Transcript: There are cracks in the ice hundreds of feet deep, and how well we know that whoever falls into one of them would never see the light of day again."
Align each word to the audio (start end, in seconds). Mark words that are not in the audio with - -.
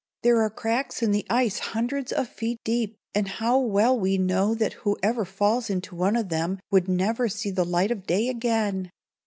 There 0.23 0.41
are 0.41 0.49
cracks 0.49 1.03
in 1.03 1.11
the 1.11 1.27
ice 1.29 1.59
hundreds 1.59 2.11
of 2.11 2.27
feet 2.27 2.59
deep, 2.63 2.97
and 3.13 3.27
how 3.27 3.59
well 3.59 3.95
we 3.99 4.17
know 4.17 4.55
that 4.55 4.73
whoever 4.81 5.25
falls 5.25 5.69
into 5.69 5.93
one 5.95 6.15
of 6.15 6.29
them 6.29 6.59
would 6.71 6.87
never 6.87 7.29
see 7.29 7.51
the 7.51 7.63
light 7.65 7.91
of 7.91 8.07
day 8.07 8.27
again." 8.27 8.89